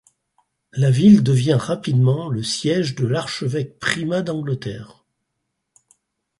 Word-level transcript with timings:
La 0.73 0.89
ville 0.89 1.21
devient 1.21 1.53
rapidement 1.59 2.27
le 2.29 2.41
siège 2.41 2.95
de 2.95 3.05
l'archevêque 3.05 3.77
primat 3.77 4.23
d'Angleterre. 4.23 5.05